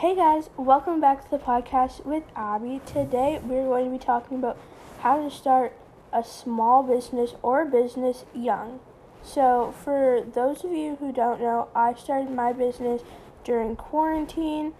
Hey 0.00 0.16
guys, 0.16 0.48
welcome 0.56 0.98
back 0.98 1.24
to 1.24 1.30
the 1.30 1.36
podcast 1.36 2.06
with 2.06 2.22
Abby. 2.34 2.80
Today 2.86 3.38
we're 3.44 3.66
going 3.66 3.84
to 3.84 3.90
be 3.90 4.02
talking 4.02 4.38
about 4.38 4.56
how 5.00 5.22
to 5.22 5.30
start 5.30 5.76
a 6.10 6.24
small 6.24 6.82
business 6.82 7.34
or 7.42 7.66
business 7.66 8.24
young. 8.34 8.80
So, 9.22 9.74
for 9.84 10.24
those 10.32 10.64
of 10.64 10.72
you 10.72 10.96
who 10.96 11.12
don't 11.12 11.38
know, 11.42 11.68
I 11.74 11.92
started 11.92 12.30
my 12.30 12.54
business 12.54 13.02
during 13.44 13.76
quarantine 13.76 14.72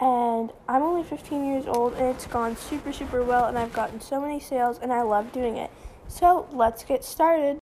and 0.00 0.50
I'm 0.66 0.82
only 0.82 1.02
15 1.02 1.44
years 1.44 1.66
old 1.66 1.92
and 1.92 2.06
it's 2.06 2.26
gone 2.26 2.56
super, 2.56 2.94
super 2.94 3.22
well 3.22 3.44
and 3.44 3.58
I've 3.58 3.74
gotten 3.74 4.00
so 4.00 4.22
many 4.22 4.40
sales 4.40 4.78
and 4.78 4.90
I 4.90 5.02
love 5.02 5.32
doing 5.32 5.58
it. 5.58 5.70
So, 6.08 6.48
let's 6.50 6.82
get 6.82 7.04
started. 7.04 7.58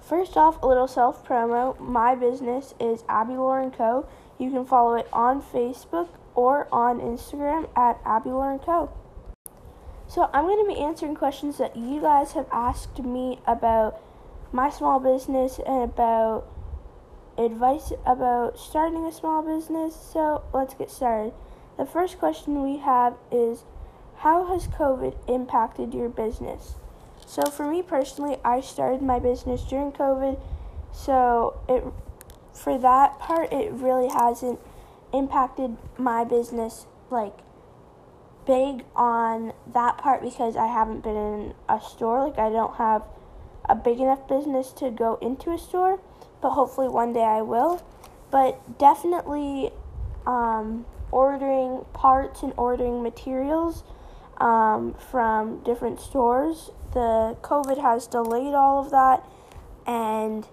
First 0.00 0.38
off, 0.38 0.62
a 0.62 0.66
little 0.66 0.88
self 0.88 1.22
promo. 1.22 1.78
My 1.78 2.14
business 2.14 2.72
is 2.80 3.04
Abby 3.10 3.34
Lauren 3.34 3.70
Co. 3.70 4.08
You 4.38 4.50
can 4.50 4.66
follow 4.66 4.94
it 4.94 5.08
on 5.12 5.42
Facebook 5.42 6.08
or 6.34 6.68
on 6.72 7.00
Instagram 7.00 7.68
at 7.76 8.00
Abby 8.04 8.30
Lauren 8.30 8.58
Co. 8.58 8.90
So 10.08 10.30
I'm 10.32 10.44
going 10.44 10.64
to 10.64 10.72
be 10.72 10.80
answering 10.80 11.14
questions 11.14 11.58
that 11.58 11.76
you 11.76 12.00
guys 12.00 12.32
have 12.32 12.46
asked 12.52 13.02
me 13.02 13.40
about 13.46 14.00
my 14.52 14.70
small 14.70 15.00
business 15.00 15.58
and 15.66 15.82
about 15.82 16.46
advice 17.38 17.92
about 18.04 18.58
starting 18.58 19.04
a 19.06 19.12
small 19.12 19.42
business. 19.42 19.94
So 20.12 20.44
let's 20.52 20.74
get 20.74 20.90
started. 20.90 21.32
The 21.76 21.84
first 21.84 22.18
question 22.18 22.62
we 22.62 22.78
have 22.78 23.14
is 23.30 23.64
How 24.18 24.46
has 24.46 24.68
COVID 24.68 25.16
impacted 25.28 25.92
your 25.92 26.08
business? 26.08 26.76
So 27.26 27.42
for 27.50 27.68
me 27.70 27.82
personally, 27.82 28.38
I 28.44 28.60
started 28.60 29.02
my 29.02 29.18
business 29.18 29.62
during 29.62 29.92
COVID. 29.92 30.40
So 30.92 31.58
it 31.68 31.84
for 32.56 32.78
that 32.78 33.18
part, 33.18 33.52
it 33.52 33.72
really 33.72 34.08
hasn't 34.08 34.58
impacted 35.12 35.76
my 35.98 36.24
business 36.24 36.86
like 37.10 37.34
big 38.46 38.84
on 38.94 39.52
that 39.72 39.98
part 39.98 40.22
because 40.22 40.56
I 40.56 40.66
haven't 40.66 41.02
been 41.02 41.16
in 41.16 41.54
a 41.68 41.80
store. 41.80 42.28
Like 42.28 42.38
I 42.38 42.50
don't 42.50 42.76
have 42.76 43.02
a 43.68 43.74
big 43.74 44.00
enough 44.00 44.26
business 44.28 44.72
to 44.72 44.90
go 44.90 45.18
into 45.20 45.52
a 45.52 45.58
store, 45.58 46.00
but 46.40 46.50
hopefully 46.50 46.88
one 46.88 47.12
day 47.12 47.24
I 47.24 47.42
will. 47.42 47.84
But 48.30 48.78
definitely 48.78 49.70
um, 50.26 50.86
ordering 51.10 51.84
parts 51.92 52.42
and 52.42 52.52
ordering 52.56 53.02
materials 53.02 53.84
um, 54.38 54.94
from 55.10 55.62
different 55.62 56.00
stores. 56.00 56.70
The 56.92 57.36
COVID 57.42 57.80
has 57.80 58.06
delayed 58.06 58.54
all 58.54 58.84
of 58.84 58.90
that, 58.90 59.24
and 59.86 60.46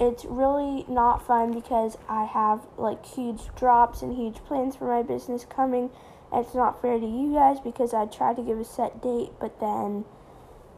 it's 0.00 0.24
really 0.24 0.84
not 0.88 1.26
fun 1.26 1.52
because 1.52 1.96
I 2.08 2.24
have 2.24 2.66
like 2.76 3.04
huge 3.04 3.54
drops 3.56 4.02
and 4.02 4.14
huge 4.14 4.36
plans 4.44 4.76
for 4.76 4.86
my 4.86 5.02
business 5.02 5.44
coming. 5.44 5.90
And 6.32 6.44
it's 6.44 6.54
not 6.54 6.80
fair 6.80 6.98
to 6.98 7.06
you 7.06 7.34
guys 7.34 7.58
because 7.60 7.94
I 7.94 8.06
tried 8.06 8.36
to 8.36 8.42
give 8.42 8.58
a 8.58 8.64
set 8.64 9.02
date, 9.02 9.30
but 9.40 9.60
then 9.60 10.04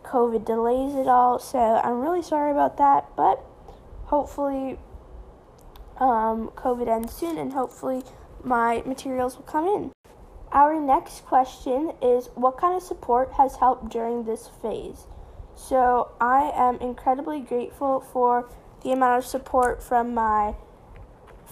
COVID 0.04 0.44
delays 0.44 0.94
it 0.94 1.08
all. 1.08 1.38
So 1.38 1.58
I'm 1.58 2.00
really 2.00 2.22
sorry 2.22 2.50
about 2.50 2.76
that, 2.78 3.08
but 3.16 3.44
hopefully 4.04 4.78
um, 5.98 6.50
COVID 6.54 6.88
ends 6.88 7.12
soon 7.12 7.36
and 7.36 7.52
hopefully 7.52 8.02
my 8.42 8.82
materials 8.86 9.36
will 9.36 9.44
come 9.44 9.66
in. 9.66 9.92
Our 10.52 10.80
next 10.80 11.24
question 11.26 11.92
is 12.02 12.28
What 12.34 12.56
kind 12.56 12.74
of 12.74 12.82
support 12.82 13.32
has 13.34 13.56
helped 13.56 13.90
during 13.90 14.24
this 14.24 14.48
phase? 14.62 15.06
So 15.54 16.12
I 16.20 16.50
am 16.54 16.76
incredibly 16.76 17.40
grateful 17.40 18.00
for 18.00 18.48
the 18.82 18.92
amount 18.92 19.18
of 19.18 19.28
support 19.28 19.82
from 19.82 20.14
my 20.14 20.54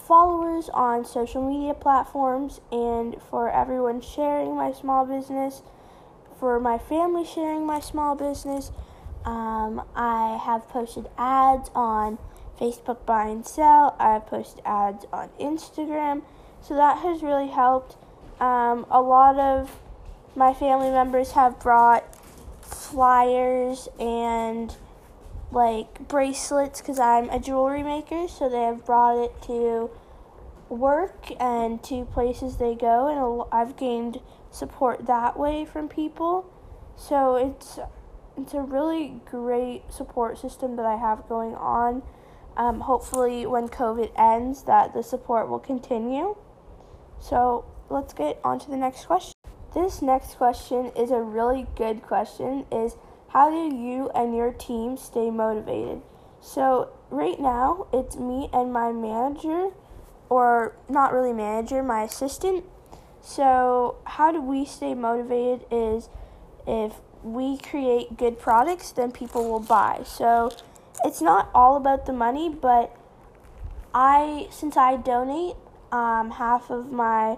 followers 0.09 0.69
on 0.73 1.05
social 1.05 1.47
media 1.47 1.73
platforms 1.73 2.59
and 2.71 3.15
for 3.29 3.51
everyone 3.51 4.01
sharing 4.01 4.55
my 4.55 4.71
small 4.71 5.05
business, 5.05 5.61
for 6.39 6.59
my 6.59 6.77
family 6.77 7.23
sharing 7.23 7.65
my 7.65 7.79
small 7.79 8.15
business. 8.15 8.71
Um, 9.23 9.83
I 9.95 10.39
have 10.43 10.67
posted 10.69 11.07
ads 11.17 11.69
on 11.75 12.17
Facebook 12.59 13.05
Buy 13.05 13.27
and 13.27 13.45
Sell, 13.45 13.95
I've 13.99 14.25
posted 14.25 14.61
ads 14.65 15.05
on 15.13 15.29
Instagram, 15.39 16.23
so 16.61 16.75
that 16.75 16.99
has 16.99 17.21
really 17.21 17.49
helped. 17.49 17.95
Um, 18.39 18.85
a 18.89 19.01
lot 19.01 19.37
of 19.37 19.79
my 20.35 20.53
family 20.53 20.89
members 20.89 21.33
have 21.33 21.59
brought 21.59 22.03
flyers 22.61 23.87
and 23.99 24.75
like 25.51 26.07
bracelets 26.07 26.81
because 26.81 26.99
I'm 26.99 27.29
a 27.29 27.39
jewelry 27.39 27.83
maker, 27.83 28.27
so 28.27 28.49
they 28.49 28.61
have 28.61 28.85
brought 28.85 29.23
it 29.23 29.41
to 29.43 29.89
work 30.69 31.31
and 31.39 31.83
to 31.83 32.05
places 32.05 32.57
they 32.57 32.75
go, 32.75 33.07
and 33.07 33.49
I've 33.51 33.75
gained 33.75 34.19
support 34.51 35.05
that 35.07 35.37
way 35.37 35.65
from 35.65 35.87
people. 35.89 36.45
So 36.95 37.35
it's 37.35 37.79
it's 38.37 38.53
a 38.53 38.61
really 38.61 39.21
great 39.25 39.83
support 39.89 40.37
system 40.37 40.75
that 40.77 40.85
I 40.85 40.95
have 40.95 41.27
going 41.27 41.55
on. 41.55 42.03
Um, 42.55 42.81
hopefully, 42.81 43.45
when 43.45 43.67
COVID 43.69 44.11
ends, 44.17 44.63
that 44.63 44.93
the 44.93 45.03
support 45.03 45.49
will 45.49 45.59
continue. 45.59 46.35
So 47.19 47.65
let's 47.89 48.13
get 48.13 48.39
on 48.43 48.59
to 48.59 48.69
the 48.69 48.77
next 48.77 49.05
question. 49.05 49.33
This 49.73 50.01
next 50.01 50.35
question 50.35 50.91
is 50.95 51.11
a 51.11 51.21
really 51.21 51.67
good 51.75 52.01
question. 52.01 52.65
Is 52.71 52.97
how 53.29 53.49
do 53.49 53.75
you 53.75 54.09
and 54.15 54.35
your 54.35 54.51
team 54.51 54.97
stay 54.97 55.29
motivated? 55.29 56.01
So, 56.41 56.89
right 57.09 57.39
now, 57.39 57.87
it's 57.93 58.15
me 58.15 58.49
and 58.53 58.73
my 58.73 58.91
manager, 58.91 59.69
or 60.29 60.75
not 60.87 61.13
really 61.13 61.33
manager, 61.33 61.83
my 61.83 62.03
assistant. 62.03 62.65
So, 63.21 63.97
how 64.05 64.31
do 64.31 64.41
we 64.41 64.65
stay 64.65 64.93
motivated 64.93 65.65
is 65.69 66.09
if 66.65 66.93
we 67.23 67.57
create 67.57 68.17
good 68.17 68.39
products, 68.39 68.91
then 68.91 69.11
people 69.11 69.49
will 69.49 69.59
buy. 69.59 70.01
So, 70.05 70.51
it's 71.03 71.21
not 71.21 71.49
all 71.53 71.75
about 71.75 72.05
the 72.05 72.13
money, 72.13 72.49
but 72.49 72.95
I, 73.93 74.47
since 74.49 74.75
I 74.75 74.95
donate 74.95 75.55
um, 75.91 76.31
half 76.31 76.69
of 76.69 76.91
my 76.91 77.37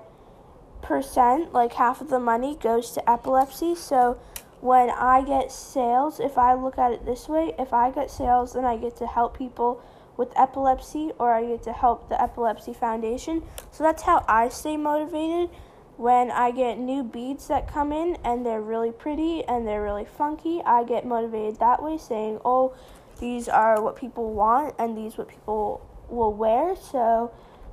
percent, 0.81 1.53
like 1.53 1.73
half 1.73 2.01
of 2.01 2.09
the 2.09 2.19
money 2.19 2.57
goes 2.61 2.91
to 2.91 3.09
epilepsy. 3.09 3.75
So, 3.75 4.19
when 4.61 4.91
I 4.91 5.23
get 5.23 5.51
sales, 5.51 6.19
if 6.19 6.37
I 6.37 6.53
look 6.53 6.77
at 6.77 6.91
it 6.91 7.05
this 7.05 7.27
way, 7.27 7.53
if 7.57 7.73
I 7.73 7.89
get 7.91 8.09
sales, 8.11 8.53
then 8.53 8.63
I 8.63 8.77
get 8.77 8.95
to 8.97 9.07
help 9.07 9.37
people 9.37 9.83
with 10.17 10.29
epilepsy 10.37 11.11
or 11.17 11.33
I 11.33 11.43
get 11.43 11.63
to 11.63 11.73
help 11.73 12.09
the 12.09 12.21
Epilepsy 12.21 12.73
Foundation. 12.73 13.43
So 13.71 13.83
that's 13.83 14.03
how 14.03 14.23
I 14.27 14.49
stay 14.49 14.77
motivated. 14.77 15.49
When 15.97 16.29
I 16.31 16.51
get 16.51 16.77
new 16.77 17.03
beads 17.03 17.47
that 17.47 17.67
come 17.67 17.91
in 17.91 18.17
and 18.23 18.45
they're 18.45 18.61
really 18.61 18.91
pretty 18.91 19.43
and 19.43 19.67
they're 19.67 19.83
really 19.83 20.05
funky, 20.05 20.61
I 20.63 20.83
get 20.83 21.05
motivated 21.05 21.59
that 21.59 21.81
way, 21.81 21.97
saying, 21.97 22.39
oh, 22.45 22.75
these 23.19 23.47
are 23.49 23.81
what 23.81 23.95
people 23.95 24.31
want 24.31 24.75
and 24.77 24.97
these 24.97 25.17
what 25.17 25.27
people 25.27 25.87
will 26.09 26.33
wear, 26.33 26.75
so 26.75 27.31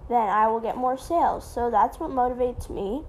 then 0.08 0.28
I 0.28 0.46
will 0.48 0.60
get 0.60 0.76
more 0.76 0.96
sales. 0.96 1.50
So 1.50 1.70
that's 1.70 2.00
what 2.00 2.10
motivates 2.10 2.70
me. 2.70 3.02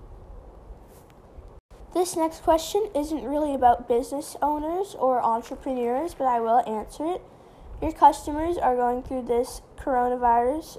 This 1.91 2.15
next 2.15 2.43
question 2.43 2.87
isn't 2.95 3.23
really 3.23 3.55
about 3.55 3.87
business 3.87 4.35
owners 4.43 4.95
or 4.99 5.23
entrepreneurs, 5.23 6.13
but 6.13 6.25
I 6.25 6.39
will 6.39 6.59
answer 6.69 7.05
it. 7.05 7.21
Your 7.81 7.91
customers 7.91 8.57
are 8.57 8.75
going 8.75 9.01
through 9.01 9.23
this 9.23 9.61
coronavirus. 9.77 10.77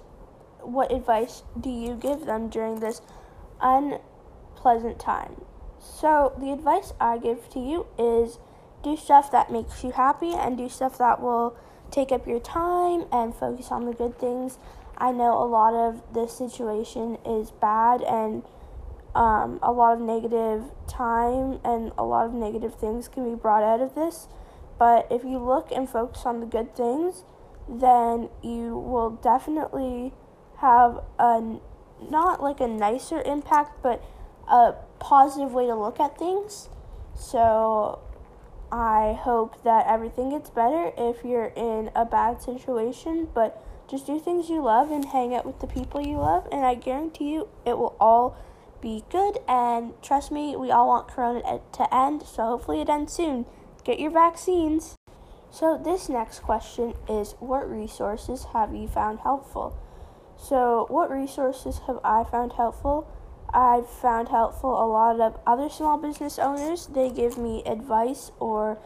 What 0.61 0.93
advice 0.93 1.43
do 1.59 1.69
you 1.69 1.97
give 1.97 2.27
them 2.27 2.49
during 2.49 2.79
this 2.79 3.03
unpleasant 3.61 5.01
time? 5.01 5.41
So, 5.81 6.33
the 6.39 6.53
advice 6.53 6.93
I 7.01 7.19
give 7.19 7.49
to 7.51 7.59
you 7.59 7.87
is 7.99 8.39
do 8.85 8.97
stuff 8.97 9.33
that 9.33 9.51
makes 9.51 9.83
you 9.83 9.91
happy 9.91 10.33
and 10.33 10.57
do 10.57 10.69
stuff 10.69 10.97
that 10.99 11.21
will 11.21 11.57
take 11.91 12.13
up 12.13 12.27
your 12.27 12.41
time 12.41 13.07
and 13.11 13.35
focus 13.35 13.73
on 13.73 13.87
the 13.87 13.95
good 13.95 14.19
things. 14.19 14.59
I 14.97 15.11
know 15.11 15.43
a 15.43 15.49
lot 15.49 15.75
of 15.75 16.03
this 16.15 16.37
situation 16.37 17.19
is 17.25 17.51
bad 17.51 18.03
and 18.03 18.45
um, 19.15 19.59
a 19.63 19.73
lot 19.73 19.95
of 19.95 20.01
negative 20.01 20.65
time 20.87 21.61
and 21.65 21.93
a 21.99 22.05
lot 22.05 22.27
of 22.27 22.33
negative 22.33 22.75
things 22.75 23.09
can 23.09 23.29
be 23.29 23.35
brought 23.35 23.63
out 23.63 23.81
of 23.81 23.95
this. 23.95 24.29
But 24.79 25.07
if 25.11 25.25
you 25.25 25.39
look 25.39 25.71
and 25.71 25.89
focus 25.89 26.23
on 26.25 26.41
the 26.41 26.47
good 26.47 26.75
things, 26.75 27.25
then 27.69 28.31
you 28.43 28.79
will 28.79 29.11
definitely 29.11 30.13
have 30.59 31.01
a 31.19 31.59
not 32.11 32.43
like 32.43 32.61
a 32.61 32.67
nicer 32.67 33.21
impact, 33.23 33.83
but 33.83 34.03
a 34.49 34.75
positive 34.99 35.53
way 35.53 35.67
to 35.67 35.75
look 35.75 36.01
at 36.01 36.19
things. 36.19 36.69
So 37.15 38.01
I 38.73 39.19
hope 39.21 39.63
that 39.65 39.87
everything 39.87 40.31
gets 40.31 40.49
better 40.49 40.93
if 40.97 41.25
you're 41.25 41.53
in 41.57 41.91
a 41.95 42.05
bad 42.05 42.41
situation, 42.41 43.29
but 43.35 43.63
just 43.91 44.07
do 44.07 44.19
things 44.19 44.49
you 44.49 44.63
love 44.63 44.91
and 44.91 45.05
hang 45.05 45.35
out 45.35 45.45
with 45.45 45.61
the 45.61 45.67
people 45.67 46.01
you 46.01 46.19
love, 46.19 46.47
and 46.53 46.65
I 46.65 46.75
guarantee 46.75 47.33
you 47.33 47.49
it 47.67 47.77
will 47.77 47.97
all 48.01 48.37
be 48.81 49.05
good. 49.11 49.39
And 49.49 49.93
trust 50.03 50.31
me, 50.31 50.57
we 50.57 50.71
all 50.71 50.89
want 50.89 51.09
Corona 51.09 51.61
to 51.73 51.95
end, 51.95 52.23
so 52.23 52.45
hopefully 52.45 52.81
it 52.81 52.89
ends 52.89 53.13
soon. 53.13 53.47
Get 53.85 54.01
your 54.01 54.11
vaccines. 54.11 54.97
So, 55.51 55.81
this 55.83 56.09
next 56.09 56.41
question 56.41 56.95
is 57.09 57.35
What 57.41 57.69
resources 57.69 58.47
have 58.53 58.75
you 58.75 58.87
found 58.87 59.21
helpful? 59.21 59.77
So, 60.37 60.87
what 60.89 61.11
resources 61.11 61.81
have 61.87 61.99
I 62.05 62.25
found 62.25 62.53
helpful? 62.55 63.07
I've 63.53 63.89
found 63.91 64.29
helpful 64.29 64.71
a 64.71 64.87
lot 64.87 65.21
of 65.21 65.39
other 65.47 65.69
small 65.69 65.99
business 65.99 66.39
owners. 66.39 66.87
They 66.87 67.11
give 67.11 67.37
me 67.37 67.63
advice 67.67 68.31
or 68.39 68.79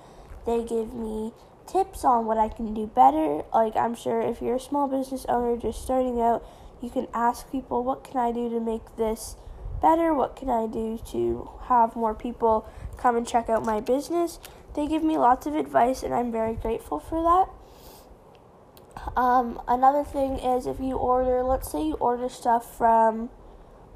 they 0.47 0.65
give 0.65 0.95
me 0.95 1.33
tips 1.67 2.05
on 2.05 2.27
what 2.27 2.39
I 2.39 2.49
can 2.49 2.73
do 2.73 2.87
better. 2.87 3.43
Like, 3.53 3.77
I'm 3.77 3.95
sure 3.95 4.21
if 4.21 4.41
you're 4.41 4.57
a 4.57 4.61
small 4.61 4.89
business 4.89 5.27
owner 5.29 5.57
just 5.57 5.83
starting 5.83 6.21
out, 6.21 6.45
you 6.81 6.91
can 6.91 7.09
ask 7.15 7.51
people, 7.51 7.85
what 7.85 8.05
can 8.05 8.19
I 8.19 8.33
do 8.33 8.49
to 8.51 8.61
make 8.61 8.97
this 8.97 9.37
better? 9.85 10.15
What 10.15 10.35
can 10.35 10.49
I 10.49 10.67
do 10.67 10.99
to 11.13 11.51
have 11.65 11.95
more 11.95 12.15
people 12.15 12.67
come 12.97 13.17
and 13.17 13.29
check 13.29 13.51
out 13.51 13.67
my 13.67 13.81
business? 13.81 14.39
They 14.75 14.87
give 14.87 15.05
me 15.05 15.19
lots 15.19 15.47
of 15.47 15.55
advice, 15.55 16.03
and 16.03 16.15
I'm 16.15 16.33
very 16.33 16.55
grateful 16.55 16.99
for 16.99 17.23
that. 17.23 19.13
Um, 19.15 19.61
another 19.69 20.03
thing 20.03 20.39
is 20.39 20.67
if 20.67 20.81
you 20.81 20.97
order, 20.97 21.43
let's 21.43 21.71
say 21.71 21.85
you 21.85 21.95
order 21.95 22.31
stuff 22.31 22.79
from 22.79 23.29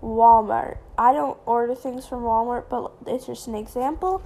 Walmart. 0.03 0.77
I 0.99 1.15
don't 1.15 1.39
order 1.47 1.75
things 1.75 2.07
from 2.07 2.23
Walmart, 2.23 2.69
but 2.69 2.93
it's 3.07 3.25
just 3.25 3.47
an 3.47 3.55
example. 3.55 4.23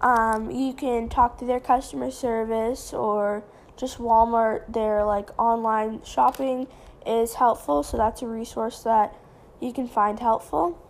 Um, 0.00 0.50
you 0.50 0.72
can 0.72 1.10
talk 1.10 1.38
to 1.40 1.44
their 1.44 1.60
customer 1.60 2.10
service 2.10 2.94
or 2.94 3.44
just 3.76 3.98
Walmart. 3.98 4.72
Their 4.72 5.04
like 5.04 5.38
online 5.38 6.00
shopping 6.02 6.66
is 7.06 7.34
helpful, 7.34 7.82
so 7.82 7.98
that's 7.98 8.22
a 8.22 8.26
resource 8.26 8.82
that 8.84 9.14
you 9.60 9.70
can 9.74 9.86
find 9.86 10.18
helpful. 10.18 10.80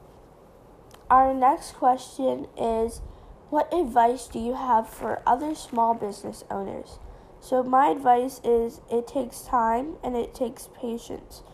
Our 1.14 1.32
next 1.32 1.76
question 1.76 2.48
is 2.58 3.00
What 3.48 3.72
advice 3.72 4.26
do 4.26 4.40
you 4.40 4.54
have 4.54 4.88
for 4.88 5.22
other 5.24 5.54
small 5.54 5.94
business 5.94 6.42
owners? 6.50 6.98
So, 7.38 7.62
my 7.62 7.90
advice 7.90 8.40
is 8.42 8.80
it 8.90 9.06
takes 9.06 9.42
time 9.42 9.94
and 10.02 10.16
it 10.16 10.34
takes 10.34 10.70
patience. 10.74 11.44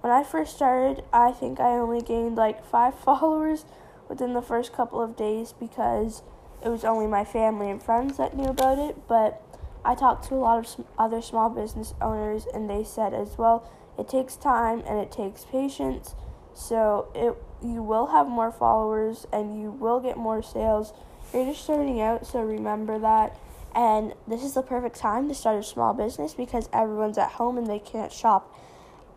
When 0.00 0.12
I 0.12 0.24
first 0.24 0.56
started, 0.56 1.04
I 1.12 1.30
think 1.30 1.60
I 1.60 1.78
only 1.78 2.02
gained 2.02 2.34
like 2.34 2.64
five 2.72 2.98
followers 2.98 3.66
within 4.08 4.34
the 4.34 4.42
first 4.42 4.72
couple 4.72 5.00
of 5.00 5.14
days 5.14 5.52
because 5.52 6.24
it 6.60 6.68
was 6.68 6.84
only 6.84 7.06
my 7.06 7.24
family 7.24 7.70
and 7.70 7.80
friends 7.80 8.16
that 8.16 8.36
knew 8.36 8.48
about 8.48 8.80
it, 8.80 9.06
but 9.06 9.40
I 9.84 9.94
talked 9.94 10.26
to 10.30 10.34
a 10.34 10.42
lot 10.42 10.58
of 10.58 10.84
other 10.98 11.22
small 11.22 11.50
business 11.50 11.94
owners 12.00 12.48
and 12.52 12.68
they 12.68 12.82
said 12.82 13.14
as 13.14 13.38
well, 13.38 13.70
it 13.96 14.08
takes 14.08 14.34
time 14.34 14.82
and 14.84 14.98
it 14.98 15.12
takes 15.12 15.44
patience. 15.44 16.16
So 16.52 17.12
it 17.14 17.36
you 17.64 17.82
will 17.82 18.06
have 18.08 18.28
more 18.28 18.52
followers 18.52 19.26
and 19.32 19.60
you 19.60 19.70
will 19.70 20.00
get 20.00 20.16
more 20.16 20.42
sales. 20.42 20.92
You're 21.32 21.46
just 21.46 21.64
starting 21.64 22.00
out, 22.00 22.26
so 22.26 22.42
remember 22.42 22.98
that. 22.98 23.38
And 23.74 24.14
this 24.28 24.44
is 24.44 24.54
the 24.54 24.62
perfect 24.62 24.96
time 24.96 25.28
to 25.28 25.34
start 25.34 25.58
a 25.58 25.62
small 25.62 25.94
business 25.94 26.34
because 26.34 26.68
everyone's 26.72 27.18
at 27.18 27.30
home 27.30 27.58
and 27.58 27.66
they 27.66 27.80
can't 27.80 28.12
shop 28.12 28.54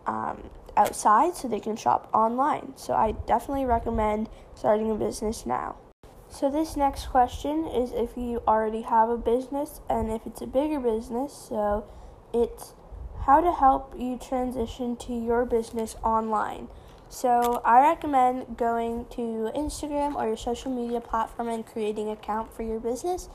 um, 0.06 0.50
outside, 0.76 1.36
so 1.36 1.46
they 1.46 1.60
can 1.60 1.76
shop 1.76 2.08
online. 2.14 2.72
So 2.76 2.94
I 2.94 3.12
definitely 3.26 3.66
recommend 3.66 4.28
starting 4.54 4.90
a 4.90 4.94
business 4.94 5.44
now. 5.44 5.76
So, 6.30 6.50
this 6.50 6.76
next 6.76 7.06
question 7.06 7.66
is 7.66 7.90
if 7.92 8.16
you 8.16 8.42
already 8.46 8.82
have 8.82 9.08
a 9.08 9.16
business 9.16 9.80
and 9.88 10.10
if 10.10 10.26
it's 10.26 10.42
a 10.42 10.46
bigger 10.46 10.78
business. 10.78 11.32
So, 11.32 11.86
it's 12.34 12.74
how 13.24 13.40
to 13.40 13.50
help 13.50 13.94
you 13.98 14.18
transition 14.18 14.96
to 14.96 15.14
your 15.14 15.46
business 15.46 15.96
online. 16.02 16.68
So, 17.10 17.62
I 17.64 17.80
recommend 17.80 18.56
going 18.56 19.06
to 19.12 19.50
Instagram 19.56 20.14
or 20.14 20.26
your 20.26 20.36
social 20.36 20.70
media 20.70 21.00
platform 21.00 21.48
and 21.48 21.64
creating 21.64 22.08
an 22.08 22.12
account 22.12 22.54
for 22.54 22.62
your 22.62 22.80
business 22.80 23.28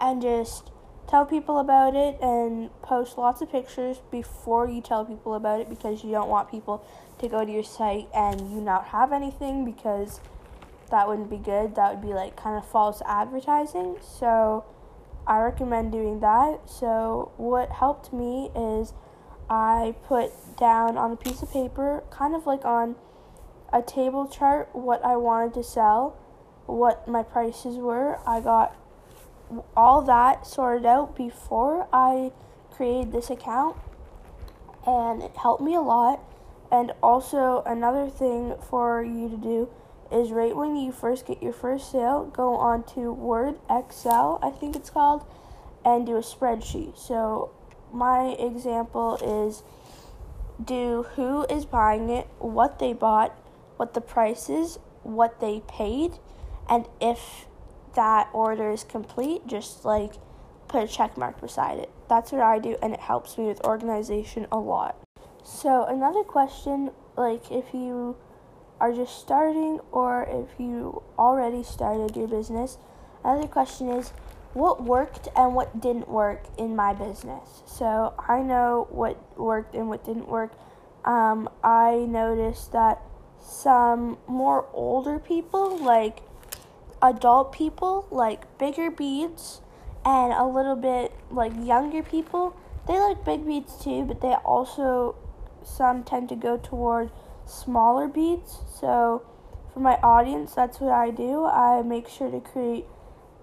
and 0.00 0.20
just 0.20 0.70
tell 1.08 1.24
people 1.24 1.58
about 1.58 1.94
it 1.94 2.18
and 2.20 2.70
post 2.82 3.18
lots 3.18 3.40
of 3.42 3.50
pictures 3.50 4.00
before 4.10 4.68
you 4.68 4.80
tell 4.80 5.04
people 5.04 5.34
about 5.34 5.60
it 5.60 5.68
because 5.68 6.02
you 6.02 6.10
don't 6.10 6.28
want 6.28 6.50
people 6.50 6.84
to 7.18 7.28
go 7.28 7.44
to 7.44 7.52
your 7.52 7.62
site 7.62 8.08
and 8.14 8.40
you 8.50 8.60
not 8.60 8.86
have 8.86 9.12
anything 9.12 9.64
because 9.64 10.20
that 10.90 11.06
wouldn't 11.08 11.30
be 11.30 11.36
good. 11.36 11.74
That 11.76 11.94
would 11.94 12.02
be 12.02 12.14
like 12.14 12.36
kind 12.36 12.56
of 12.56 12.68
false 12.68 13.02
advertising. 13.06 13.96
So 14.00 14.64
I 15.26 15.40
recommend 15.40 15.92
doing 15.92 16.20
that. 16.20 16.60
So 16.68 17.32
what 17.36 17.70
helped 17.70 18.12
me 18.12 18.50
is 18.56 18.92
I 19.48 19.94
put 20.04 20.32
down 20.56 20.96
on 20.96 21.12
a 21.12 21.16
piece 21.16 21.42
of 21.42 21.50
paper, 21.50 22.02
kind 22.10 22.34
of 22.34 22.46
like 22.46 22.64
on 22.64 22.96
a 23.72 23.82
table 23.82 24.26
chart, 24.26 24.68
what 24.72 25.04
I 25.04 25.16
wanted 25.16 25.54
to 25.54 25.62
sell, 25.62 26.16
what 26.66 27.08
my 27.08 27.22
prices 27.22 27.76
were. 27.76 28.18
I 28.26 28.40
got 28.40 28.76
all 29.76 30.02
that 30.02 30.46
sorted 30.46 30.86
out 30.86 31.16
before 31.16 31.88
I 31.92 32.32
created 32.70 33.12
this 33.12 33.30
account, 33.30 33.76
and 34.86 35.22
it 35.22 35.36
helped 35.36 35.62
me 35.62 35.74
a 35.74 35.80
lot. 35.80 36.20
And 36.70 36.92
also, 37.02 37.62
another 37.66 38.08
thing 38.08 38.54
for 38.70 39.02
you 39.02 39.28
to 39.28 39.36
do 39.36 39.68
is 40.10 40.30
right 40.30 40.54
when 40.54 40.76
you 40.76 40.92
first 40.92 41.26
get 41.26 41.42
your 41.42 41.52
first 41.52 41.90
sale, 41.90 42.30
go 42.32 42.54
on 42.54 42.84
to 42.94 43.12
Word 43.12 43.58
Excel, 43.70 44.38
I 44.42 44.50
think 44.50 44.76
it's 44.76 44.90
called, 44.90 45.24
and 45.84 46.06
do 46.06 46.16
a 46.16 46.20
spreadsheet. 46.20 46.98
So 46.98 47.50
my 47.92 48.36
example 48.38 49.16
is 49.16 49.62
do 50.62 51.06
who 51.14 51.44
is 51.44 51.64
buying 51.64 52.10
it, 52.10 52.28
what 52.38 52.78
they 52.78 52.92
bought, 52.92 53.36
what 53.76 53.94
the 53.94 54.00
price 54.00 54.48
is, 54.48 54.78
what 55.02 55.40
they 55.40 55.62
paid, 55.68 56.18
and 56.68 56.86
if 57.00 57.46
that 57.94 58.28
order 58.32 58.70
is 58.70 58.84
complete, 58.84 59.46
just 59.46 59.84
like 59.84 60.14
put 60.68 60.84
a 60.84 60.88
check 60.88 61.16
mark 61.16 61.40
beside 61.40 61.78
it. 61.78 61.90
That's 62.08 62.32
what 62.32 62.40
I 62.42 62.58
do, 62.58 62.76
and 62.82 62.92
it 62.92 63.00
helps 63.00 63.36
me 63.36 63.44
with 63.44 63.60
organization 63.64 64.46
a 64.50 64.58
lot. 64.58 64.96
So, 65.44 65.84
another 65.84 66.22
question 66.22 66.90
like 67.16 67.50
if 67.50 67.74
you 67.74 68.16
are 68.82 68.92
just 68.92 69.20
starting 69.20 69.78
or 69.92 70.26
if 70.28 70.58
you 70.58 71.02
already 71.16 71.62
started 71.62 72.16
your 72.16 72.26
business. 72.26 72.78
Another 73.24 73.46
question 73.46 73.88
is 73.88 74.12
what 74.54 74.82
worked 74.82 75.28
and 75.36 75.54
what 75.54 75.80
didn't 75.80 76.08
work 76.08 76.42
in 76.58 76.74
my 76.74 76.92
business. 76.92 77.62
So 77.64 78.12
I 78.28 78.42
know 78.42 78.88
what 78.90 79.38
worked 79.38 79.76
and 79.76 79.88
what 79.88 80.04
didn't 80.04 80.28
work. 80.28 80.52
Um, 81.04 81.48
I 81.62 82.06
noticed 82.08 82.72
that 82.72 83.00
some 83.42 84.18
more 84.26 84.66
older 84.72 85.18
people, 85.18 85.76
like 85.78 86.20
adult 87.02 87.52
people, 87.52 88.06
like 88.10 88.58
bigger 88.58 88.90
beads, 88.90 89.60
and 90.04 90.32
a 90.32 90.46
little 90.46 90.76
bit 90.76 91.12
like 91.30 91.52
younger 91.62 92.02
people, 92.02 92.56
they 92.86 92.98
like 92.98 93.24
big 93.24 93.46
beads 93.46 93.82
too, 93.82 94.04
but 94.04 94.20
they 94.20 94.34
also 94.44 95.14
some 95.64 96.02
tend 96.02 96.28
to 96.28 96.36
go 96.36 96.56
toward 96.56 97.10
smaller 97.46 98.08
beads. 98.08 98.58
So 98.80 99.22
for 99.72 99.80
my 99.80 99.94
audience, 100.02 100.54
that's 100.54 100.80
what 100.80 100.92
I 100.92 101.10
do. 101.10 101.44
I 101.44 101.82
make 101.82 102.08
sure 102.08 102.30
to 102.30 102.40
create 102.40 102.84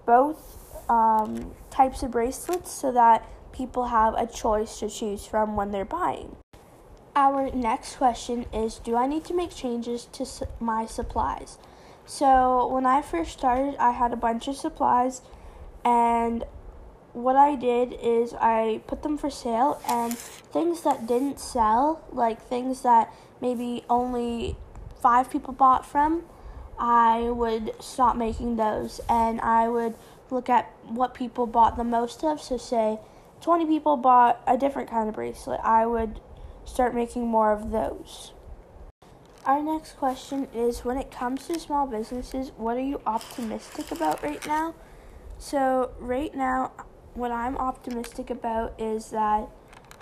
both 0.06 0.84
um, 0.88 1.52
types 1.70 2.02
of 2.02 2.10
bracelets 2.10 2.70
so 2.70 2.92
that 2.92 3.26
people 3.52 3.86
have 3.86 4.14
a 4.14 4.26
choice 4.26 4.78
to 4.80 4.88
choose 4.88 5.24
from 5.26 5.56
when 5.56 5.70
they're 5.70 5.84
buying. 5.84 6.36
Our 7.16 7.50
next 7.50 7.96
question 7.96 8.46
is 8.52 8.78
Do 8.78 8.96
I 8.96 9.06
need 9.06 9.24
to 9.24 9.34
make 9.34 9.50
changes 9.50 10.06
to 10.12 10.24
su- 10.24 10.46
my 10.60 10.86
supplies? 10.86 11.58
So, 12.06 12.66
when 12.68 12.86
I 12.86 13.02
first 13.02 13.32
started, 13.32 13.76
I 13.78 13.90
had 13.92 14.12
a 14.12 14.16
bunch 14.16 14.48
of 14.48 14.56
supplies, 14.56 15.22
and 15.84 16.44
what 17.12 17.36
I 17.36 17.56
did 17.56 17.96
is 18.00 18.34
I 18.34 18.80
put 18.86 19.02
them 19.02 19.18
for 19.18 19.30
sale, 19.30 19.80
and 19.88 20.16
things 20.16 20.82
that 20.82 21.06
didn't 21.06 21.40
sell, 21.40 22.00
like 22.12 22.40
things 22.40 22.82
that 22.82 23.12
maybe 23.40 23.84
only 23.90 24.56
five 25.00 25.30
people 25.30 25.52
bought 25.52 25.84
from, 25.84 26.24
I 26.78 27.30
would 27.30 27.72
stop 27.80 28.16
making 28.16 28.56
those 28.56 29.00
and 29.08 29.40
I 29.40 29.68
would 29.68 29.94
look 30.30 30.48
at 30.48 30.70
what 30.86 31.14
people 31.14 31.46
bought 31.46 31.76
the 31.76 31.84
most 31.84 32.22
of. 32.24 32.40
So, 32.40 32.56
say 32.56 32.98
20 33.40 33.66
people 33.66 33.96
bought 33.96 34.40
a 34.46 34.56
different 34.56 34.90
kind 34.90 35.08
of 35.08 35.14
bracelet, 35.14 35.60
I 35.64 35.86
would 35.86 36.20
start 36.64 36.94
making 36.94 37.26
more 37.26 37.52
of 37.52 37.70
those. 37.70 38.32
Our 39.44 39.62
next 39.62 39.96
question 39.96 40.48
is 40.54 40.84
when 40.84 40.98
it 40.98 41.10
comes 41.10 41.46
to 41.46 41.58
small 41.58 41.86
businesses, 41.86 42.52
what 42.56 42.76
are 42.76 42.82
you 42.82 43.00
optimistic 43.06 43.90
about 43.90 44.22
right 44.22 44.44
now? 44.46 44.74
So, 45.38 45.92
right 45.98 46.34
now, 46.34 46.72
what 47.14 47.32
I'm 47.32 47.56
optimistic 47.56 48.28
about 48.28 48.78
is 48.78 49.10
that 49.10 49.48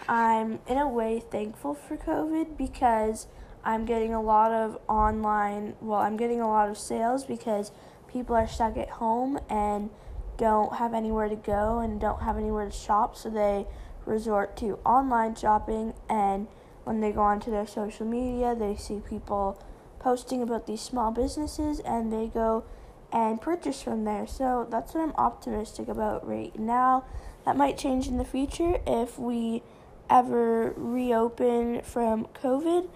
I'm 0.08 0.58
in 0.66 0.78
a 0.78 0.88
way 0.88 1.20
thankful 1.20 1.74
for 1.74 1.96
COVID 1.96 2.56
because 2.56 3.28
I'm 3.64 3.84
getting 3.84 4.12
a 4.12 4.20
lot 4.20 4.52
of 4.52 4.78
online, 4.88 5.74
well, 5.80 6.00
I'm 6.00 6.16
getting 6.16 6.40
a 6.40 6.48
lot 6.48 6.68
of 6.68 6.76
sales 6.76 7.24
because 7.24 7.70
people 8.08 8.34
are 8.34 8.48
stuck 8.48 8.76
at 8.76 8.88
home 8.88 9.38
and 9.48 9.90
don't 10.36 10.76
have 10.76 10.94
anywhere 10.94 11.28
to 11.28 11.36
go 11.36 11.78
and 11.78 12.00
don't 12.00 12.22
have 12.22 12.36
anywhere 12.36 12.64
to 12.66 12.72
shop, 12.72 13.16
so 13.16 13.28
they 13.28 13.66
resort 14.08 14.56
to 14.58 14.78
online 14.84 15.34
shopping. 15.34 15.94
And 16.08 16.48
when 16.84 17.00
they 17.00 17.12
go 17.12 17.20
onto 17.20 17.50
their 17.50 17.66
social 17.66 18.06
media, 18.06 18.54
they 18.54 18.74
see 18.76 19.00
people 19.00 19.62
posting 19.98 20.42
about 20.42 20.66
these 20.66 20.80
small 20.80 21.10
businesses 21.10 21.80
and 21.80 22.12
they 22.12 22.26
go 22.26 22.64
and 23.12 23.40
purchase 23.40 23.82
from 23.82 24.04
there. 24.04 24.26
So 24.26 24.66
that's 24.70 24.94
what 24.94 25.02
I'm 25.02 25.14
optimistic 25.16 25.88
about 25.88 26.26
right 26.26 26.56
now. 26.58 27.04
That 27.44 27.56
might 27.56 27.78
change 27.78 28.08
in 28.08 28.18
the 28.18 28.24
future 28.24 28.80
if 28.86 29.18
we 29.18 29.62
ever 30.10 30.72
reopen 30.76 31.82
from 31.82 32.26
COVID. 32.42 32.88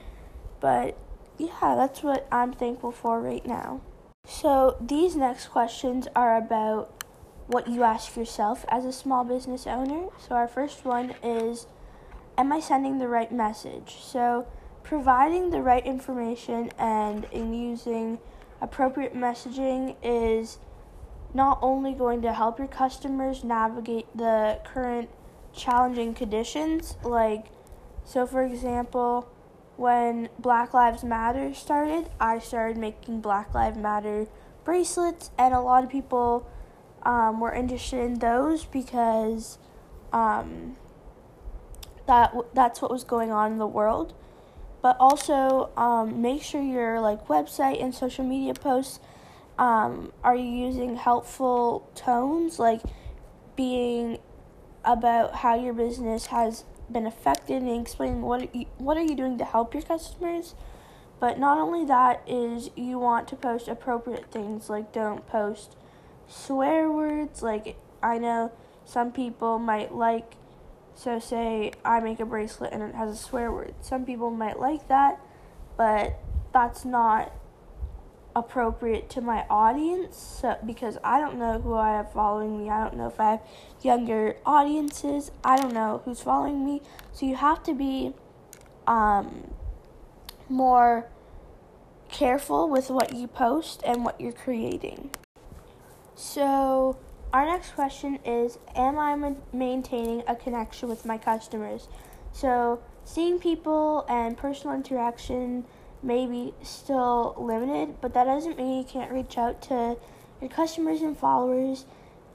But 0.60 0.98
yeah, 1.38 1.74
that's 1.76 2.02
what 2.02 2.26
I'm 2.30 2.52
thankful 2.52 2.92
for 2.92 3.20
right 3.20 3.44
now. 3.46 3.80
So, 4.24 4.76
these 4.80 5.16
next 5.16 5.48
questions 5.48 6.06
are 6.14 6.36
about 6.36 7.01
what 7.46 7.68
you 7.68 7.82
ask 7.82 8.16
yourself 8.16 8.64
as 8.68 8.84
a 8.84 8.92
small 8.92 9.24
business 9.24 9.66
owner. 9.66 10.08
So, 10.18 10.34
our 10.34 10.48
first 10.48 10.84
one 10.84 11.14
is 11.22 11.66
Am 12.38 12.50
I 12.50 12.60
sending 12.60 12.98
the 12.98 13.08
right 13.08 13.30
message? 13.30 13.96
So, 14.00 14.46
providing 14.82 15.50
the 15.50 15.60
right 15.60 15.84
information 15.84 16.70
and 16.78 17.26
in 17.30 17.52
using 17.52 18.18
appropriate 18.60 19.14
messaging 19.14 19.96
is 20.02 20.58
not 21.34 21.58
only 21.62 21.92
going 21.92 22.22
to 22.22 22.32
help 22.32 22.58
your 22.58 22.68
customers 22.68 23.44
navigate 23.44 24.06
the 24.16 24.60
current 24.64 25.10
challenging 25.52 26.14
conditions, 26.14 26.96
like, 27.02 27.46
so 28.04 28.26
for 28.26 28.42
example, 28.42 29.28
when 29.76 30.28
Black 30.38 30.74
Lives 30.74 31.04
Matter 31.04 31.54
started, 31.54 32.08
I 32.20 32.38
started 32.38 32.76
making 32.76 33.20
Black 33.20 33.54
Lives 33.54 33.78
Matter 33.78 34.26
bracelets, 34.64 35.30
and 35.38 35.54
a 35.54 35.60
lot 35.60 35.84
of 35.84 35.90
people 35.90 36.46
um, 37.04 37.40
were 37.40 37.52
interested 37.52 38.00
in 38.00 38.18
those 38.18 38.64
because 38.64 39.58
um, 40.12 40.76
that 42.06 42.34
that's 42.54 42.82
what 42.82 42.90
was 42.90 43.04
going 43.04 43.30
on 43.30 43.52
in 43.52 43.58
the 43.58 43.66
world. 43.66 44.14
But 44.82 44.96
also, 44.98 45.70
um, 45.76 46.20
make 46.20 46.42
sure 46.42 46.60
your 46.60 47.00
like 47.00 47.28
website 47.28 47.82
and 47.82 47.94
social 47.94 48.24
media 48.24 48.54
posts 48.54 48.98
um, 49.58 50.12
are 50.24 50.34
you 50.34 50.50
using 50.66 50.96
helpful 50.96 51.88
tones, 51.94 52.58
like 52.58 52.80
being 53.54 54.18
about 54.84 55.36
how 55.36 55.54
your 55.54 55.72
business 55.72 56.26
has 56.26 56.64
been 56.90 57.06
affected 57.06 57.62
and 57.62 57.80
explaining 57.80 58.22
what 58.22 58.42
are 58.42 58.48
you, 58.52 58.66
what 58.78 58.96
are 58.96 59.02
you 59.02 59.14
doing 59.14 59.38
to 59.38 59.44
help 59.44 59.72
your 59.72 59.82
customers. 59.82 60.54
But 61.20 61.38
not 61.38 61.58
only 61.58 61.84
that 61.84 62.22
is 62.26 62.70
you 62.74 62.98
want 62.98 63.28
to 63.28 63.36
post 63.36 63.68
appropriate 63.68 64.32
things 64.32 64.68
like 64.68 64.92
don't 64.92 65.24
post 65.28 65.76
swear 66.32 66.90
words 66.90 67.42
like 67.42 67.76
I 68.02 68.18
know 68.18 68.52
some 68.84 69.12
people 69.12 69.58
might 69.58 69.94
like 69.94 70.34
so 70.94 71.18
say 71.18 71.72
I 71.84 72.00
make 72.00 72.20
a 72.20 72.26
bracelet 72.26 72.72
and 72.72 72.82
it 72.82 72.94
has 72.94 73.10
a 73.10 73.16
swear 73.16 73.50
word. 73.50 73.74
Some 73.80 74.04
people 74.04 74.30
might 74.30 74.58
like 74.58 74.88
that, 74.88 75.20
but 75.76 76.18
that's 76.52 76.84
not 76.84 77.32
appropriate 78.34 79.10
to 79.10 79.20
my 79.20 79.44
audience 79.50 80.38
so, 80.40 80.56
because 80.64 80.98
I 81.04 81.18
don't 81.20 81.38
know 81.38 81.60
who 81.60 81.74
I 81.74 81.96
have 81.96 82.12
following 82.12 82.58
me. 82.58 82.70
I 82.70 82.82
don't 82.82 82.96
know 82.96 83.06
if 83.06 83.18
I 83.20 83.32
have 83.32 83.40
younger 83.82 84.36
audiences. 84.44 85.30
I 85.44 85.56
don't 85.56 85.72
know 85.72 86.02
who's 86.04 86.20
following 86.20 86.64
me. 86.64 86.82
So 87.12 87.26
you 87.26 87.36
have 87.36 87.62
to 87.64 87.74
be 87.74 88.14
um, 88.86 89.50
more 90.48 91.08
careful 92.10 92.68
with 92.68 92.90
what 92.90 93.14
you 93.14 93.26
post 93.26 93.82
and 93.84 94.04
what 94.04 94.20
you're 94.20 94.32
creating. 94.32 95.10
So, 96.14 96.98
our 97.32 97.46
next 97.46 97.74
question 97.74 98.18
is 98.24 98.58
Am 98.74 98.98
I 98.98 99.14
ma- 99.14 99.34
maintaining 99.52 100.22
a 100.26 100.36
connection 100.36 100.88
with 100.88 101.04
my 101.04 101.18
customers? 101.18 101.88
So, 102.32 102.80
seeing 103.04 103.38
people 103.38 104.04
and 104.08 104.36
personal 104.36 104.76
interaction 104.76 105.64
maybe 106.02 106.52
still 106.62 107.34
limited, 107.38 108.00
but 108.00 108.12
that 108.14 108.24
doesn't 108.24 108.56
mean 108.56 108.78
you 108.78 108.84
can't 108.84 109.12
reach 109.12 109.38
out 109.38 109.62
to 109.62 109.96
your 110.40 110.50
customers 110.50 111.00
and 111.00 111.16
followers 111.16 111.86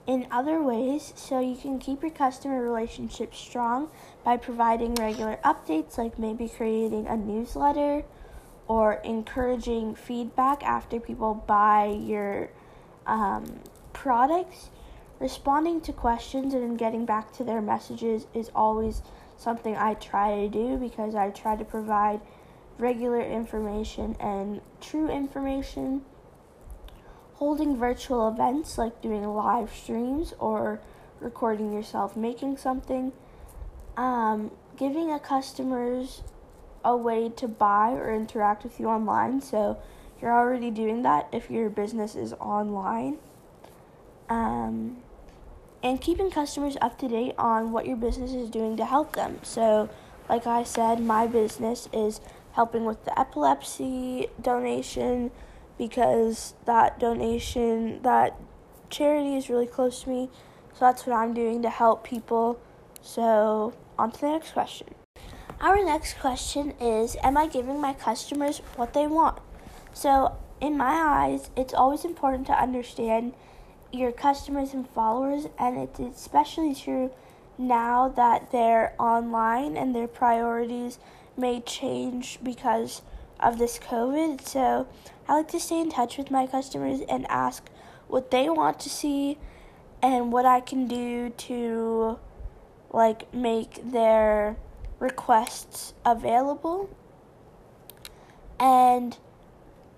in 0.07 0.25
other 0.31 0.63
ways 0.63 1.12
so 1.15 1.39
you 1.39 1.55
can 1.55 1.77
keep 1.77 2.01
your 2.01 2.12
customer 2.12 2.62
relationship 2.62 3.36
strong 3.36 3.89
by 4.24 4.38
providing 4.38 4.96
regular 4.96 5.38
updates 5.43 5.98
like 5.98 6.17
maybe 6.17 6.48
creating 6.48 7.05
a 7.07 7.17
newsletter 7.17 8.03
or 8.69 8.93
encouraging 9.03 9.93
feedback 9.96 10.63
after 10.63 11.00
people 11.00 11.34
buy 11.34 11.86
your 11.86 12.50
um, 13.07 13.59
products 13.93 14.69
responding 15.19 15.81
to 15.81 15.91
questions 15.91 16.53
and 16.53 16.77
getting 16.77 17.05
back 17.05 17.33
to 17.33 17.43
their 17.43 17.61
messages 17.61 18.27
is 18.35 18.51
always 18.53 19.01
something 19.35 19.75
i 19.75 19.93
try 19.95 20.35
to 20.35 20.47
do 20.47 20.77
because 20.77 21.15
i 21.15 21.29
try 21.31 21.55
to 21.55 21.65
provide 21.65 22.21
regular 22.77 23.21
information 23.21 24.15
and 24.19 24.61
true 24.79 25.09
information, 25.09 26.01
holding 27.35 27.77
virtual 27.77 28.27
events 28.27 28.77
like 28.77 29.01
doing 29.01 29.23
live 29.23 29.71
streams 29.73 30.33
or 30.39 30.79
recording 31.19 31.73
yourself 31.73 32.15
making 32.15 32.57
something, 32.57 33.11
um, 33.95 34.51
giving 34.75 35.11
a 35.11 35.19
customers 35.19 36.21
a 36.85 36.95
way 36.95 37.29
to 37.29 37.47
buy 37.47 37.91
or 37.91 38.13
interact 38.13 38.63
with 38.63 38.79
you 38.79 38.87
online. 38.87 39.41
So 39.41 39.77
you're 40.21 40.33
already 40.33 40.71
doing 40.71 41.03
that 41.03 41.27
if 41.31 41.50
your 41.50 41.69
business 41.69 42.15
is 42.15 42.33
online. 42.33 43.17
Um, 44.29 44.97
and 45.83 46.01
keeping 46.01 46.31
customers 46.31 46.75
up 46.81 46.97
to 47.00 47.07
date 47.07 47.36
on 47.38 47.71
what 47.71 47.86
your 47.86 47.97
business 47.97 48.31
is 48.31 48.50
doing 48.50 48.75
to 48.77 48.86
help 48.86 49.15
them. 49.15 49.39
So, 49.43 49.89
like 50.27 50.47
I 50.47 50.63
said, 50.63 51.00
my 51.00 51.27
business 51.27 51.88
is 51.93 52.19
helping 52.53 52.83
with 52.86 53.05
the 53.05 53.17
epilepsy 53.17 54.27
donation 54.41 55.31
because 55.77 56.55
that 56.65 57.00
donation, 57.00 58.01
that 58.01 58.39
charity 58.89 59.36
is 59.36 59.50
really 59.50 59.67
close 59.67 60.03
to 60.03 60.09
me. 60.09 60.29
So 60.74 60.86
that's 60.86 61.05
what 61.05 61.15
I'm 61.15 61.33
doing 61.33 61.62
to 61.62 61.69
help 61.69 62.03
people. 62.03 62.59
So, 63.01 63.74
on 63.97 64.12
to 64.12 64.21
the 64.21 64.29
next 64.29 64.51
question. 64.51 64.88
Our 65.62 65.83
next 65.83 66.19
question 66.19 66.71
is 66.79 67.15
Am 67.24 67.38
I 67.38 67.47
giving 67.47 67.79
my 67.79 67.93
customers 67.93 68.59
what 68.75 68.93
they 68.93 69.07
want? 69.07 69.39
So, 69.98 70.38
in 70.62 70.77
my 70.77 70.94
eyes, 70.94 71.50
it's 71.56 71.74
always 71.74 72.06
important 72.06 72.46
to 72.48 72.54
understand 72.54 73.34
your 73.92 74.12
customers 74.12 74.72
and 74.72 74.88
followers, 74.88 75.48
and 75.58 75.75
it's 75.75 76.00
especially 76.00 76.75
true 76.75 77.10
now 77.58 78.08
that 78.10 78.51
they're 78.51 78.94
online 79.00 79.75
and 79.75 79.96
their 79.96 80.08
priorities 80.08 81.00
may 81.36 81.62
change 81.62 82.38
because 82.44 83.01
of 83.39 83.58
this 83.58 83.80
COVID. 83.80 84.48
So 84.48 84.88
I 85.27 85.38
like 85.38 85.48
to 85.48 85.60
stay 85.60 85.80
in 85.80 85.89
touch 85.89 86.20
with 86.20 86.30
my 86.30 86.46
customers 86.46 87.00
and 87.10 87.25
ask 87.27 87.68
what 88.08 88.30
they 88.30 88.50
want 88.50 88.80
to 88.82 88.89
see 88.89 89.39
and 90.04 90.32
what 90.32 90.46
I 90.46 90.60
can 90.60 90.88
do 90.88 91.32
to 91.32 92.20
like 92.92 93.34
make 93.34 93.82
their 93.84 94.58
requests 95.00 95.96
available. 96.06 96.88
And 98.60 99.18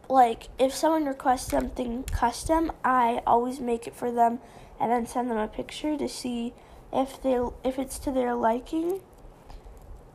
like 0.09 0.49
if 0.57 0.73
someone 0.73 1.05
requests 1.05 1.49
something 1.49 2.03
custom, 2.03 2.71
I 2.83 3.21
always 3.25 3.59
make 3.59 3.87
it 3.87 3.95
for 3.95 4.11
them 4.11 4.39
and 4.79 4.91
then 4.91 5.05
send 5.05 5.29
them 5.29 5.37
a 5.37 5.47
picture 5.47 5.97
to 5.97 6.09
see 6.09 6.53
if 6.91 7.21
they 7.21 7.39
if 7.63 7.77
it's 7.77 7.99
to 7.99 8.11
their 8.11 8.33
liking. 8.33 9.01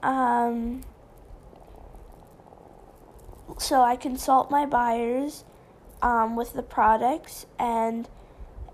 Um 0.03 0.83
so 3.59 3.83
I 3.83 3.97
consult 3.97 4.51
my 4.51 4.67
buyers 4.67 5.45
um, 6.03 6.37
with 6.37 6.55
the 6.55 6.63
products, 6.63 7.47
and 7.59 8.09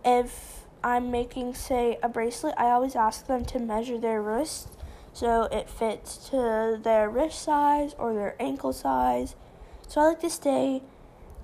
if 0.04 0.60
I'm 0.82 1.10
making, 1.10 1.54
say, 1.54 1.98
a 2.02 2.08
bracelet, 2.08 2.54
I 2.56 2.70
always 2.70 2.96
ask 2.96 3.26
them 3.26 3.44
to 3.46 3.58
measure 3.58 3.98
their 3.98 4.22
wrist 4.22 4.68
so 5.12 5.44
it 5.44 5.68
fits 5.68 6.16
to 6.30 6.80
their 6.82 7.10
wrist 7.10 7.42
size 7.42 7.94
or 7.98 8.14
their 8.14 8.36
ankle 8.40 8.72
size. 8.72 9.34
So 9.88 10.00
I 10.00 10.08
like 10.08 10.20
to 10.20 10.30
stay 10.30 10.82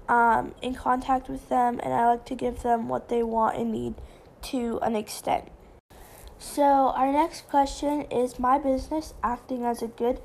um, 0.09 0.55
in 0.63 0.75
contact 0.75 1.29
with 1.29 1.49
them, 1.49 1.81
and 1.83 1.93
I 1.93 2.09
like 2.09 2.25
to 2.27 2.35
give 2.35 2.63
them 2.63 2.89
what 2.89 3.09
they 3.09 3.23
want 3.23 3.57
and 3.57 3.73
need 3.73 3.95
to 4.43 4.79
an 4.83 4.95
extent. 4.97 5.49
So, 6.39 6.63
our 6.63 7.13
next 7.13 7.49
question 7.49 8.03
is 8.03 8.39
my 8.39 8.59
business 8.59 9.15
acting 9.23 9.65
as 9.65 9.83
a 9.83 9.89
good 9.89 10.21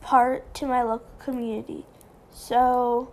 part 0.00 0.54
to 0.54 0.66
my 0.66 0.82
local 0.82 1.10
community. 1.18 1.84
So 2.32 3.12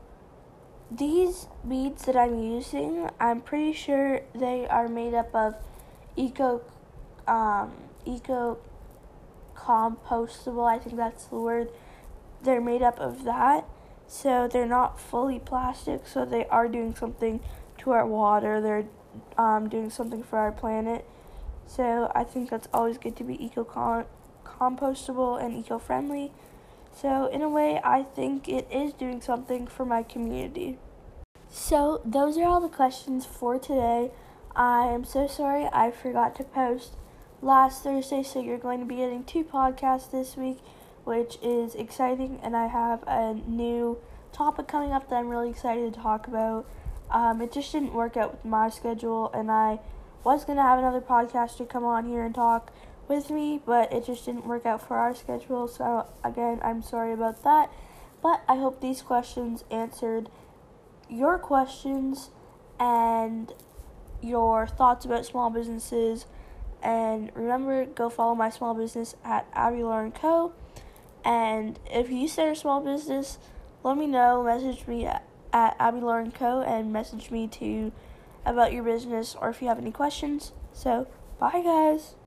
these 0.90 1.48
beads 1.68 2.06
that 2.06 2.16
I'm 2.16 2.42
using, 2.42 3.10
I'm 3.20 3.42
pretty 3.42 3.74
sure 3.74 4.22
they 4.34 4.68
are 4.68 4.88
made 4.88 5.14
up 5.14 5.34
of 5.34 5.56
eco 6.16 6.62
um, 7.28 7.74
eco 8.06 8.60
compostable. 9.56 10.70
I 10.70 10.80
think 10.80 10.96
that's 10.96 11.26
the 11.26 11.36
word. 11.36 11.70
They're 12.44 12.62
made 12.62 12.82
up 12.82 13.00
of 13.00 13.24
that. 13.24 13.66
So 14.08 14.48
they're 14.48 14.66
not 14.66 15.00
fully 15.00 15.40
plastic, 15.40 16.08
so 16.08 16.26
they 16.26 16.46
are 16.48 16.68
doing 16.68 16.96
something 16.96 17.40
to 17.80 17.92
our 17.92 18.06
water. 18.06 18.62
They're 18.62 18.86
um, 19.38 19.70
doing 19.70 19.90
something 19.90 20.24
for 20.24 20.38
our 20.38 20.52
planet. 20.52 21.06
So 21.68 22.12
I 22.14 22.24
think 22.24 22.50
that's 22.50 22.68
always 22.74 22.98
good 22.98 23.16
to 23.18 23.24
be 23.24 23.44
eco 23.44 23.64
compostable 24.46 25.44
and 25.44 25.56
eco 25.56 25.80
friendly. 25.80 26.32
So, 26.96 27.28
in 27.28 27.42
a 27.42 27.50
way, 27.50 27.82
I 27.84 28.04
think 28.04 28.48
it 28.48 28.68
is 28.72 28.94
doing 28.94 29.20
something 29.20 29.68
for 29.68 29.84
my 29.84 30.02
community. 30.02 30.78
So, 31.50 32.02
those 32.06 32.38
are 32.38 32.46
all 32.46 32.62
the 32.62 32.70
questions 32.70 33.26
for 33.26 33.60
today. 33.60 34.12
I 34.56 34.88
am 34.88 35.04
so 35.04 35.28
sorry 35.28 35.68
I 35.74 35.92
forgot 35.92 36.36
to 36.36 36.46
post 36.46 36.94
last 37.42 37.84
Thursday, 37.84 38.24
so 38.24 38.40
you're 38.42 38.58
going 38.58 38.80
to 38.80 38.86
be 38.86 38.96
getting 38.96 39.26
two 39.26 39.44
podcasts 39.44 40.10
this 40.10 40.38
week, 40.38 40.60
which 41.06 41.38
is 41.42 41.76
exciting, 41.76 42.40
and 42.44 42.56
I 42.56 42.68
have 42.68 43.04
a 43.08 43.34
new 43.34 43.98
topic 44.34 44.68
coming 44.68 44.92
up 44.92 45.10
that 45.10 45.16
I'm 45.16 45.30
really 45.30 45.50
excited 45.50 45.94
to 45.94 46.00
talk 46.00 46.28
about. 46.28 46.68
Um, 47.10 47.42
it 47.42 47.54
just 47.54 47.72
didn't 47.72 47.94
work 47.94 48.18
out 48.18 48.32
with 48.32 48.46
my 48.46 48.70
schedule, 48.70 49.32
and 49.34 49.50
I 49.50 49.80
was 50.24 50.44
going 50.44 50.58
to 50.58 50.64
have 50.64 50.80
another 50.80 51.02
podcaster 51.02 51.70
come 51.70 51.86
on 51.86 52.08
here 52.08 52.24
and 52.24 52.36
talk 52.36 52.72
with 53.08 53.30
me, 53.30 53.62
but 53.66 53.94
it 53.94 54.06
just 54.06 54.26
didn't 54.26 54.46
work 54.48 54.66
out 54.66 54.86
for 54.86 54.98
our 54.98 55.14
schedule. 55.14 55.68
So, 55.68 56.08
again, 56.24 56.60
I'm 56.64 56.82
sorry 56.82 57.14
about 57.14 57.44
that. 57.44 57.72
But 58.22 58.42
I 58.50 58.56
hope 58.56 58.82
these 58.82 59.04
questions 59.04 59.64
answered 59.70 60.30
your 61.08 61.38
questions 61.38 62.32
and 62.80 63.54
your 64.22 64.66
thoughts 64.66 65.06
about 65.06 65.26
small 65.26 65.52
businesses. 65.52 66.26
And 66.82 67.32
remember, 67.36 67.86
go 67.86 68.10
follow 68.10 68.34
my 68.34 68.50
small 68.50 68.74
business 68.74 69.16
at 69.24 69.48
Abby 69.54 69.84
Lauren 69.84 70.12
Co. 70.12 70.54
And 71.26 71.80
if 71.92 72.12
you 72.12 72.28
start 72.28 72.52
a 72.52 72.56
small 72.56 72.82
business, 72.82 73.40
let 73.84 73.98
me 73.98 74.06
know. 74.08 74.44
Message 74.44 74.88
me 74.88 75.08
at, 75.08 75.26
Abby 75.52 76.02
Lauren 76.02 76.32
Co. 76.32 76.62
and 76.62 76.94
message 76.94 77.32
me 77.32 77.48
to 77.48 77.92
about 78.46 78.72
your 78.72 78.84
business 78.84 79.36
or 79.42 79.50
if 79.50 79.62
you 79.62 79.68
have 79.68 79.80
any 79.80 79.92
questions. 79.92 80.54
So, 80.72 81.08
bye 81.40 81.62
guys. 81.64 82.16